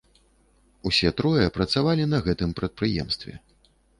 [0.89, 3.33] Усе трое працавалі на гэтым прадпрыемстве.